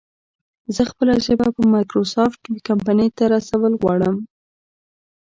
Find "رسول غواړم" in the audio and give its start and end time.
3.35-4.17